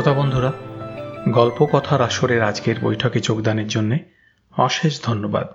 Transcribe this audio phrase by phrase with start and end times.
[0.00, 0.52] শ্রোতা বন্ধুরা,
[1.30, 3.98] গল্প কথার আসরের আজকের বৈঠকে যোগদানের জন্যে
[4.56, 5.46] অশেষ ধন্যবাদ।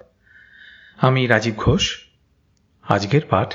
[0.97, 1.99] আমি রাজীব ঘোষ।
[2.83, 3.53] আজকের পাঠ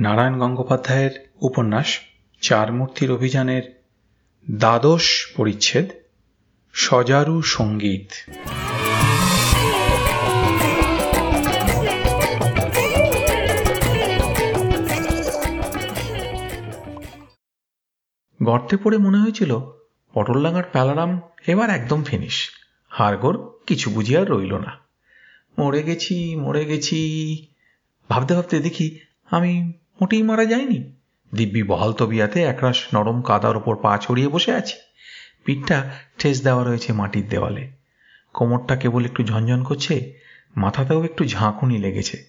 [0.00, 1.98] নারায়ণ গঙ্গোপাধ্যায়ের উপন্যাস,
[2.40, 3.82] চার মূর্তির অভিযানের
[4.50, 5.90] দ্বাদশ পরিচ্ছেদ,
[6.72, 8.08] সজারু সংগীত।
[18.42, 19.79] গর্তে পড়ে মনে হয়েছিল
[20.12, 22.50] পটলডাঙ্গার প্যালারাম এবার একদম ফিনিশ
[22.88, 24.78] হাড়গোড় কিছু বুঝি আর রইল না।
[25.58, 26.98] মরে গেছি মরে গেছি।
[28.08, 28.98] ভাবতে ভাবতে দেখি
[29.30, 30.92] আমি মোটেই মারা যাইনি।
[31.34, 34.76] দিব্যি বহাল তবিয়াতে একরাশ নরম কাদার ওপর পা ছড়িয়ে বসে আছি।
[35.44, 37.70] পিঠটা ঠেস দেওয়া রয়েছে মাটির দেওয়ালে।
[38.34, 40.14] কোমরটা কেবল একটু ঝনঝন করছে,
[40.56, 42.24] মাথাতেও একটু ঝাঁকুনি লেগেছে।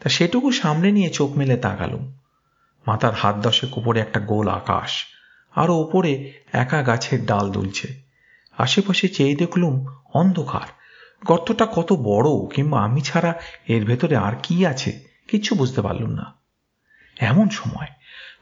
[0.00, 2.18] তা সেটুকু সামনে নিয়ে চোখ মেলে তাকালুম।
[2.86, 5.15] মাথার হাত দশেক উপরে একটা গোল আকাশ।
[5.56, 8.00] আরও ওপরে একা গাছের ডাল দুলছে।
[8.58, 10.68] আশেপাশে চেয়ে দেখলুম অন্ধকার।
[11.26, 13.34] গর্তটা কত বড়, কিংবা আমি ছাড়া
[13.68, 16.34] এর ভেতরে আর কি আছে, কিচ্ছু বুঝতে পারলুম না।
[17.20, 17.86] এমন সময়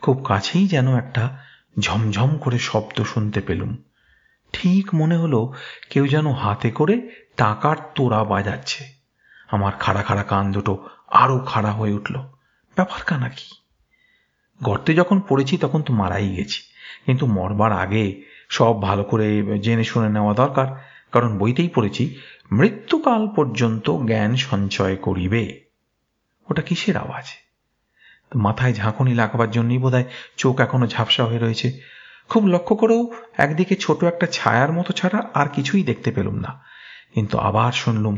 [0.02, 1.38] খুব কাছেই যেন একটা
[1.80, 3.76] ঝমঝম করে শব্দ শুনতে পেলুম।
[4.52, 5.52] ঠিক মনে হলো
[5.90, 8.84] কেউ যেন হাতে করে টাকার তোড়া বাজাচ্ছে।
[9.48, 12.30] আমার খাড়া খাড়া কান দুটো আরও খাড়া হয়ে উঠল। ব্যাপার
[12.76, 13.62] ব্যাপারটা নাকি?
[14.62, 16.73] গর্তে যখন পড়েছি তখন তো মারাই গেছি।
[17.06, 22.18] কিন্তু মরবার আগে সব ভালো করে জেনে শুনে নেওয়া দরকার, কারণ বইতেই পড়েছি,
[22.52, 25.64] মৃত্যুকাল পর্যন্ত জ্ঞান সঞ্চয় করিবে।
[26.50, 27.24] ওটা কিসের আওয়াজ?
[28.34, 29.94] মাথায় ঝাঁকুনি লাগাবার জন্যই বোধ
[30.36, 31.80] চোখ এখনও ঝাপসা হয়ে রয়েছে।
[32.28, 36.64] খুব লক্ষ্য করেও একদিকে ছোট একটা ছায়ার মতো ছাড়া আর কিছুই দেখতে পেলুম না।
[37.14, 38.16] কিন্তু আবার শুনলুম,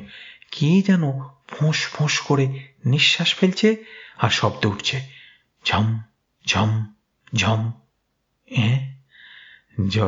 [0.50, 1.12] কে যেন
[1.48, 3.76] ফোঁস ফোঁস করে নিঃশ্বাস ফেলছে
[4.18, 5.00] আর শব্দ উঠছে,
[5.64, 5.98] ঝম
[6.46, 6.84] ঝম
[7.34, 7.72] ঝম।
[8.50, 8.78] হ্যাঁ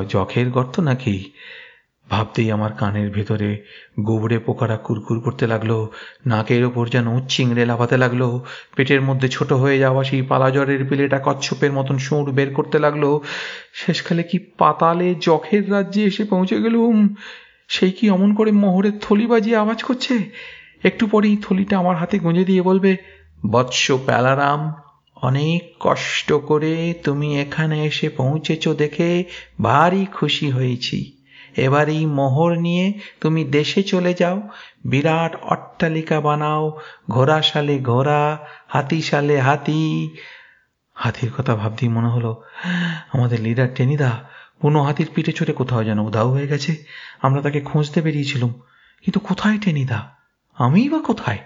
[0.09, 1.33] জখের গর্ত নাকি?
[2.09, 3.65] ভাবতেই আমার কানের ভেতরে
[4.01, 5.87] গোবরে পোকারা কুরকুর করতে লাগল,
[6.27, 8.23] নাকের ওপর যেন চিংড়ে লাফাতে লাগল,
[8.77, 13.05] পেটের মধ্যে ছোট হয়ে যাওয়া সেই পালা জ্বরের পিলেটা কচ্ছপের মতন সুর বের করতে লাগল
[13.75, 17.15] শেষকালে কি পাতালে জখের রাজ্যে এসে পৌঁছে গেলুম?
[17.69, 20.15] সেই কি অমন করে মোহরের থলি বাজিয়ে আওয়াজ করছে?
[20.83, 22.97] একটু পরেই থলিটা আমার হাতে গুঁজে দিয়ে বলবে,
[23.47, 24.61] বৎস প্যালারাম
[25.23, 29.25] অনেক কষ্ট করে তুমি এখানে এসে পৌঁছেছ দেখে
[29.63, 31.13] ভারী খুশি হয়েছি।
[31.57, 34.49] এবার এই মোহর নিয়ে তুমি দেশে চলে যাও।
[34.85, 36.81] বিরাট অট্টালিকা বানাও,
[37.11, 40.11] ঘোড়া সালে ঘোড়া, হাতি সালে হাতি।
[40.95, 42.43] হাতির কথা ভাবতেই মনে হলো,
[43.13, 44.25] আমাদের লিডার টেনিদা
[44.61, 46.85] কোনো হাতির পিঠে চড়ে কোথাও যেন উধাও হয়ে গেছে।
[47.23, 48.53] আমরা তাকে খুঁজতে বেরিয়েছিলাম,
[49.05, 50.11] কিন্তু কোথায় টেনিদা?
[50.55, 51.39] আমিই বা কোথায়?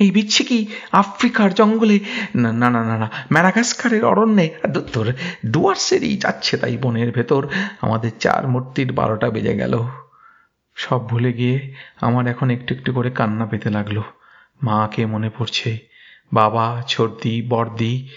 [0.00, 1.98] এই বিচ্ছে কি আফ্রিকার জঙ্গলে?
[2.36, 4.46] না না না না ম্যারাগাস্কারের অরণ্যে।
[4.92, 5.12] তোর
[5.50, 7.48] ডুয়ার্সেরই যাচ্ছে তাই বনের ভেতর।
[7.80, 9.78] আমাদের চার মূর্তির বারোটা বেজে গেল।
[10.76, 14.00] সব ভুলে গিয়ে আমার এখন একটু একটু করে কান্না পেতে লাগল।
[14.62, 15.78] মাকে মনে পড়ছে।
[16.32, 18.08] বাবা, ছর্দি, বর্দি,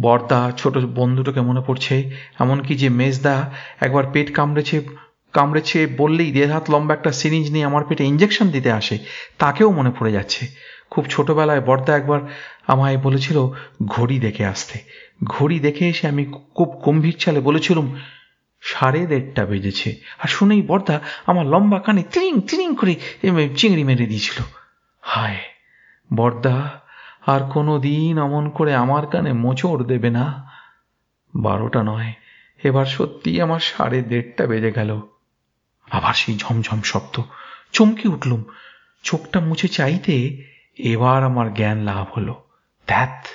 [0.00, 2.10] বর্দা, ছোট বন্ধুটাকে মনে পড়ছে।
[2.40, 4.76] এমনকি যে মেজদা একবার পেট কামড়েছে
[5.32, 8.98] কামড়েছে বললেই দেড় হাত লম্বা একটা সিরিঞ্জ নিয়ে আমার পেটে ইঞ্জেকশন দিতে আসে,
[9.38, 12.20] তাকেও মনে পড়ে যাচ্ছে। খুব ছোটবেলায় বর্দা একবার
[12.66, 13.38] আমায় বলেছিল,
[13.86, 14.76] ঘড়ি দেখে আসতে।
[15.24, 16.24] ঘড়ি দেখে এসে আমি
[16.56, 17.86] খুব গম্ভীর চালে বলেছিলাম,
[18.62, 19.88] সাড়ে দেড়টা বেজেছে।
[20.18, 20.96] আর শুনেই বর্দা
[21.26, 22.94] আমার লম্বা কানে তিরিং তিরিং করে
[23.56, 24.38] চিংড়ি মেরে দিয়েছিল।
[25.02, 25.40] হায়,
[26.10, 26.56] বর্দা,
[27.26, 30.24] আর কোনো দিন অমন করে আমার কানে মোচড় দেবে না।
[31.34, 32.10] বারোটা নয়,
[32.64, 34.90] এবার সত্যি আমার সাড়ে দেড়টা বেজে গেল।
[35.88, 37.14] আবার সেই ঝমঝম শব্দ,
[37.72, 38.42] চমকে উঠলুম।
[39.02, 40.14] চোখটা মুছে চাইতে
[40.78, 42.34] এবার আমার জ্ঞান লাভ হলো।
[42.88, 43.26] ধ্যাত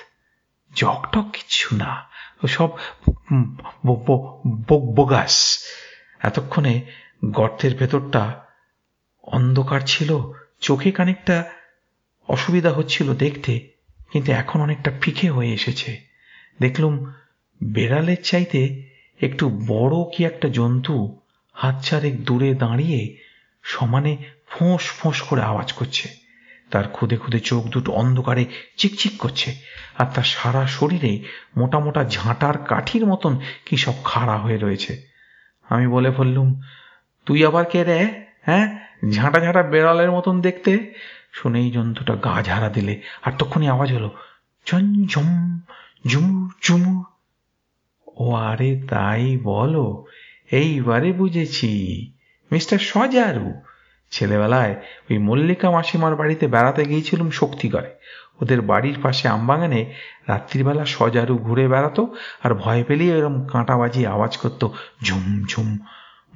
[0.76, 2.10] জকটক কিছু না।
[2.48, 2.70] সব
[4.96, 5.58] বোগাস।
[6.20, 6.80] এতক্ষণে
[7.24, 8.44] গর্তের ভেতরটা
[9.22, 11.44] অন্ধকার ছিল, চোখে খানিকটা
[12.28, 13.68] অসুবিধা হচ্ছিল দেখতে,
[14.10, 16.00] কিন্তু এখন অনেকটা ফিকে হয়ে এসেছে।
[16.60, 17.12] দেখলুম,
[17.62, 18.90] বেড়ালের চাইতে
[19.20, 21.20] একটু বড় কি একটা জন্তু
[21.52, 23.16] হাত চারেক দূরে দাঁড়িয়ে
[23.62, 24.16] সমানে
[24.48, 26.29] ফোঁস ফোঁস করে আওয়াজ করছে।
[26.72, 28.44] তার খুদে খুদে চোখ দুটো অন্ধকারে
[28.80, 29.50] চিকচিক করছে,
[29.98, 31.12] আর তার সারা শরীরে
[31.58, 33.32] মোটা মোটা ঝাঁটার কাঠির মতন
[33.66, 34.92] কি সব খাড়া হয়ে রয়েছে।
[35.68, 36.48] আমি বলে ফেললুম,
[37.26, 38.00] তুই আবার কে রে
[38.48, 38.66] হ্যাঁ?
[39.12, 40.72] ঝাঁটা ঝাঁটা বেড়ালের মতন দেখতে?
[41.32, 44.10] শুনেই জন্তুটা গা ঝাড়া দিলে, আর তখনই আওয়াজ হলো
[44.66, 44.86] ঝম
[46.04, 47.04] ঝুমুর ঝুমুর
[48.16, 49.86] ও আরে তাই বলো,
[50.50, 51.70] এইবারে বুঝেছি,
[52.50, 53.48] মিস্টার সজারু।
[54.10, 54.76] ছেলেবেলায়
[55.10, 57.90] ওই মল্লিকা মাসিমার বাড়িতে বেড়াতে গিয়েছিলাম শক্তিগড়ে।
[58.42, 59.94] ওদের বাড়ির পাশে আমবাগানে
[60.28, 64.72] রাত্রিবেলা সজারু ঘুরে বেড়াতো আর ভয় পেলেই এরম কাঁটা বাজিয়ে আওয়াজ করতো,
[65.04, 65.78] ঝুম ঝুম।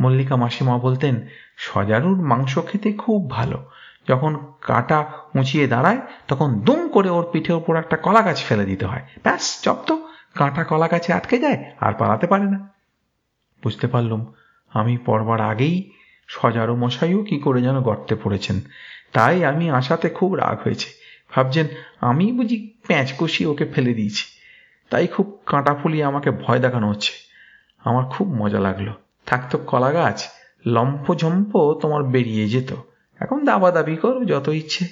[0.00, 1.26] মল্লিকা মাসিমা বলতেন,
[1.56, 3.71] সজারুর মাংস খেতে খুব ভালো।
[4.09, 5.05] যখন কাঁটা
[5.35, 9.61] উঁচিয়ে দাঁড়ায়, তখন দুম করে ওর পিঠে ওপর একটা কলা গাছ ফেলে দিতে হয়। ব্যাস,
[9.62, 12.71] চপ তো। কাঁটা কলা গাছে আটকে যায়, আর পালাতে পারে না।
[13.62, 14.26] বুঝতে পারলুম,
[14.73, 15.91] আমি পড়বার আগেই
[16.29, 18.61] সজারু মশাইও কি করে যেন গর্তে পড়েছেন?
[19.12, 20.91] তাই আমি আশাতে খুব রাগ হয়েছে।
[21.35, 21.67] ভাবছেন,
[22.00, 24.25] আমি বুঝি প্যাঁচ কষি ওকে ফেলে দিয়েছি।
[24.91, 27.12] তাই খুব কাঁটা ফুলিয়ে আমাকে ভয় দেখানো হচ্ছে।
[27.85, 28.88] আমার খুব মজা লাগল।
[29.26, 30.29] থাকতো কলা গাছ
[30.67, 32.73] লম্ফঝম্প তোমার বেরিয়ে যেত।
[33.21, 34.85] এখন দাবা দাবি করো, যত ইচ্ছে।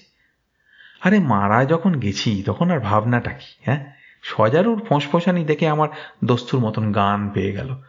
[1.01, 3.93] আরে মারা যখন গেছি, তখন আর ভাবনাটা কি হ্যাঁ?
[4.23, 5.89] সজারুর ফোঁসফোঁসানি দেখে আমার
[6.25, 7.83] দস্তুর মতন গান পেয়ে গেল।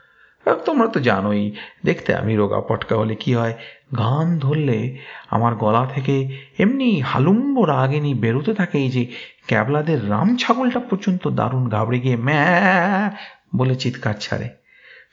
[0.66, 1.51] তোমরা তো জানোই,
[1.86, 3.54] দেখতে আমি রোগা পটকা হলে কি হয়?
[3.98, 4.98] গান ধরলে
[5.30, 6.16] আমার গলা থেকে
[6.60, 9.06] এমনি হালুম্ব রাগিনী বেরোতে থাকে এই যে
[9.48, 13.12] ক্যাবলাদের রাম ছাগলটা পর্যন্ত দারুণ ঘাবড়ে গিয়ে ম্যা
[13.56, 14.50] বলে চিৎকার ছাড়ে।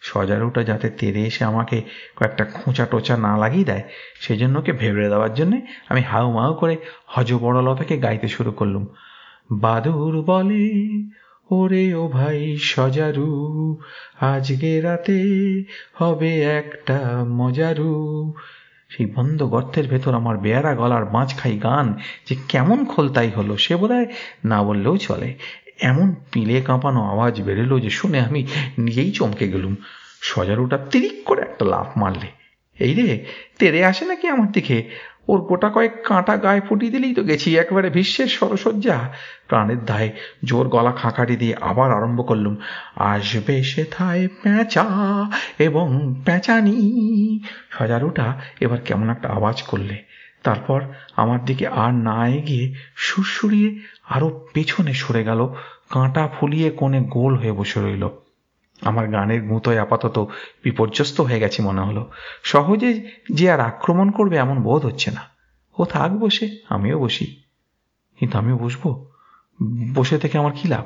[0.03, 1.82] সজারুটা যাতে তেরে এসে আমাকে
[2.17, 3.82] কয়েকটা খোঁচা টোচা না লাগিয়ে দেয়
[4.21, 8.87] সেই জন্য ওকে ভেবড়ে দেওয়ার জন্যে আমি হাউ মাউ করে হজ বড়লতাকে গাইতে শুরু করলুম।
[9.53, 10.62] বাদুর বলে
[11.50, 13.79] ওরে ও ভাই সজারু,
[14.20, 15.19] আজকে রাতে
[15.94, 18.35] হবে একটা মজারু।
[18.88, 21.94] সেই বন্ধ গর্তের ভেতর আমার বেয়ারা গলার মাছ খাই গান
[22.29, 24.06] যে কেমন খোলতাই হলো সে বোধহয়
[24.44, 25.35] না বললেও চলে।
[25.81, 28.46] এমন পিলে কাঁপানো আওয়াজ বেরোলো যে শুনে আমি
[28.79, 29.76] নিজেই চমকে গেলুম।
[30.23, 32.26] সজারুটা তিরিক করে একটা লাফ মারলে।
[32.79, 33.25] এই রে,
[33.58, 34.91] তেরে আসে নাকি আমার দিকে?
[35.31, 38.99] ওর গোটা কয়েক কাঁটা গায়ে ফুটিয়ে দিলেই তো গেছি, একবারে বিশ্বের সরসজ্জা
[39.49, 40.11] প্রাণের দায়ে
[40.44, 42.55] জোর গলা খাঁকাটি দিয়ে আবার আরম্ভ করলুম।
[43.12, 44.87] আসবে সে থায় প্যাঁচা
[45.59, 45.87] এবং
[46.25, 46.77] প্যাঁচানি।
[47.71, 48.27] সজারুটা
[48.61, 49.97] এবার কেমন একটা আওয়াজ করলে।
[50.43, 50.81] তারপর
[51.17, 52.67] আমার দিকে আর না এগিয়ে
[52.97, 53.69] সুরসুরিয়ে
[54.09, 55.41] আরও পেছনে সরে গেল,
[55.91, 58.05] কাঁটা ফুলিয়ে কোণে গোল হয়ে বসে রইল।
[58.82, 60.29] আমার গানের গুঁতোয় আপাতত
[60.65, 62.11] বিপর্যস্ত হয়ে গেছে মনে হলো।
[62.43, 65.21] সহজে যে আর আক্রমণ করবে এমন বোধ হচ্ছে না।
[65.79, 67.43] ও থাক বসে, আমিও বসি।
[68.19, 69.06] কিন্তু আমিও বসবো?
[69.94, 70.85] বসে থেকে আমার কি লাভ?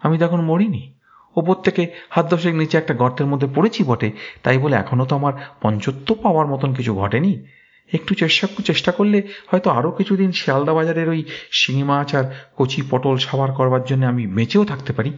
[0.00, 0.94] আমি তো এখন মরিনি।
[1.36, 4.12] ওপর থেকে হাত দশেক নিচে একটা গর্তের মধ্যে পড়েছি বটে।
[4.42, 7.46] তাই বলে এখনও তো আমার পঞ্চত্ব পাওয়ার মতন কিছু ঘটেনি।
[7.92, 12.24] একটু চেষ্টা চেষ্টা করলে হয়তো আরও কিছুদিন শিয়ালদা বাজারের ওই শিঙি মাছ আর
[12.56, 15.12] কচি পটল সাবার করবার জন্য আমি বেঁচেও থাকতে পারি।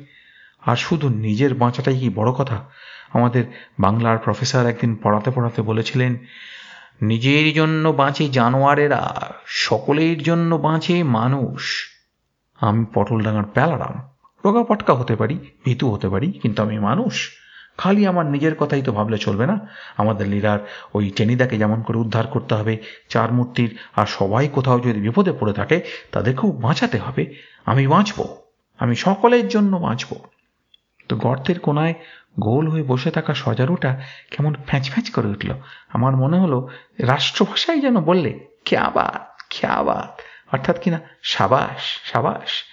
[0.66, 2.70] আর শুধু নিজের বাঁচাটাই কি বড় কথা?
[3.14, 3.44] আমাদের
[3.80, 6.16] বাংলার প্রফেসর একদিন পড়াতে পড়াতে বলেছিলেন,
[7.02, 11.88] নিজের জন্য বাঁচে জানোয়ারেরা, সকলের জন্য বাঁচে মানুষ।
[12.60, 14.02] আমি পটলডাঙ্গার প্যালারাম।
[14.44, 17.30] রোগা পটকা হতে পারি, ভীতু হতে পারি, কিন্তু আমি মানুষ।
[17.78, 20.58] খালি আমার নিজের কথাই তো ভাবলে চলবে না। আমাদের লীলার
[20.94, 22.78] ওই টেনিদাকে যেমন করে উদ্ধার করতে হবে,
[23.08, 25.80] চার মূর্তির, আর সবাই কোথাও যদি বিপদে পড়ে থাকে,
[26.12, 28.36] তাদেরকেও বাঁচাতে হবে। আমি বাঁচব।
[28.78, 30.16] আমি সকলের জন্য বাঁচব।
[31.08, 31.94] তো গর্তের কোনায়
[32.40, 34.00] গোল হয়ে বসে থাকা সজারুটা
[34.30, 35.50] কেমন ফ্যাঁচ ফ্যাঁচ করে উঠল।
[35.88, 36.68] আমার মনে হলো
[36.98, 40.20] রাষ্ট্রভাষায় যেন বললে খেয়াবাত খেয়াবাত
[40.52, 42.64] অর্থাৎ কিনা, সাবাস সাবাস।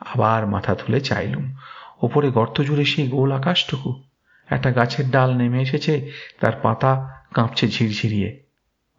[0.00, 1.56] আবার মাথা তুলে চাইলুম।
[2.02, 4.02] ওপরে গর্ত জুড়ে সেই গোল আকাশটুকু।
[4.46, 8.42] একটা গাছের ডাল নেমে এসেছে, তার পাতা কাঁপছে ঝিরঝিরিয়ে।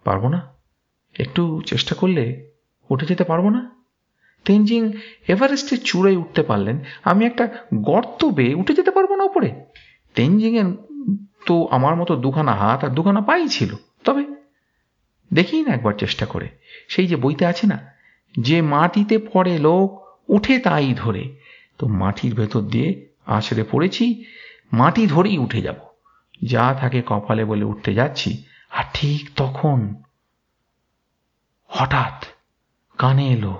[0.03, 0.41] পারব না?
[1.19, 2.51] একটু চেষ্টা করলে
[2.89, 3.82] উঠে যেতে পারব না?
[4.45, 4.81] তেনজিং
[5.27, 7.45] এভারেস্টের চূড়ায় উঠতে পারলেন, আমি একটা
[7.89, 9.49] গর্ত বেয়ে উঠে যেতে পারব না ওপরে
[10.15, 10.69] তেনজিংয়ের
[11.45, 13.71] তো আমার মতো দুখানা হাত আর দুখানা পাই ছিল।
[14.03, 14.23] তবে
[15.31, 16.47] দেখি না একবার চেষ্টা করে।
[16.87, 17.77] সেই যে বইতে আছে না,
[18.35, 19.87] যে মাটিতে পড়ে লোক
[20.29, 21.23] উঠে তাই ধরে।
[21.79, 22.89] তো মাটির ভেতর দিয়ে
[23.25, 24.05] আছড়ে পড়েছি,
[24.71, 25.79] মাটি ধরেই উঠে যাব।
[26.43, 28.31] যা থাকে কপালে বলে উঠতে যাচ্ছি,
[28.71, 29.79] আর ঠিক তখন
[31.69, 32.17] হঠাৎ
[32.99, 33.53] কানে এলো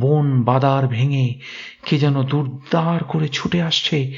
[0.00, 1.34] বন বাদার ভেঙে
[1.86, 4.16] কে যেন দুর্দার করে ছুটে আসছে।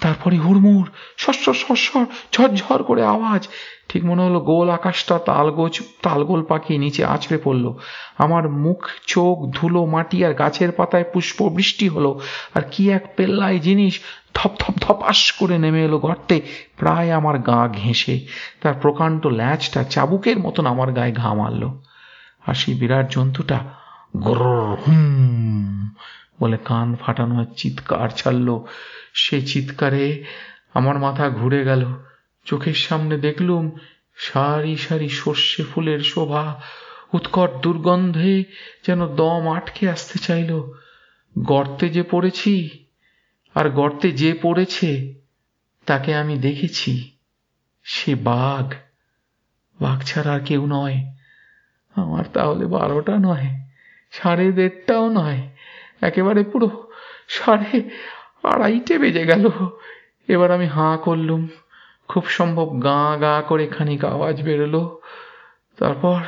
[0.00, 3.48] তারপরে হুড়মুড় সস্বর সস্বর ঝরঝর করে আওয়াজ।
[3.88, 7.74] ঠিক মনে হলো গোল আকাশটা তালগোচ তালগোল পাখি নিচে আছড়ে পড়ল।
[8.18, 12.20] আমার মুখ, চোখ, ধুলো, মাটি আর গাছের পাতায় পুষ্প বৃষ্টি হলো।
[12.54, 14.00] আর কি এক পেল্লাই জিনিস
[14.34, 16.40] ধপ ধপ ধপাস করে নেমে এলো গর্তে।
[16.76, 18.20] প্রায় আমার গা ঘেঁষে।
[18.62, 21.68] তার প্রকাণ্ড ল্যাচটা চাবুকের মতন আমার গায়ে ঘা মারল।
[22.46, 23.83] আর সেই বিরাট জন্তুটা
[24.22, 25.88] হুম।
[26.40, 28.60] বলে কান ফাটানো চিৎকার ছাড়ল।
[29.14, 30.24] সে চিৎকারে
[30.74, 31.86] আমার মাথা ঘুরে গেল।
[32.44, 33.70] চোখের সামনে দেখলুম
[34.16, 36.60] সারি সারি সর্ষে ফুলের শোভা,
[37.12, 38.44] উৎকট দুর্গন্ধে
[38.86, 40.72] যেন দম আটকে আসতে চাইল।
[41.38, 42.68] গর্তে যে পড়েছি
[43.54, 45.14] আর গর্তে যে পড়েছে,
[45.86, 47.10] তাকে আমি দেখেছি।
[47.84, 48.74] সে বাঘ।
[49.80, 51.14] বাঘ ছাড়া আর কেউ নয়।
[51.94, 53.63] আমার তাহলে বারোটা নয়।
[54.14, 55.40] সাড়ে দেড়টাও নয়,
[56.00, 56.68] একেবারে পুরো
[57.28, 57.70] সাড়ে
[58.42, 59.44] আড়াইটে বেজে গেল।
[60.28, 61.42] এবার আমি হাঁ করলুম।
[62.08, 64.82] খুব সম্ভব গা গা করে খানিক আওয়াজ বেরোলো।
[65.78, 66.20] তারপর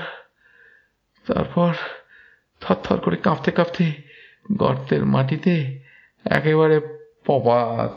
[1.26, 1.72] তারপর
[2.62, 3.86] থরথর করে কাঁপতে কাঁপতে
[4.52, 5.54] গর্তের মাটিতে
[6.24, 6.76] একেবারে
[7.26, 7.96] পপাত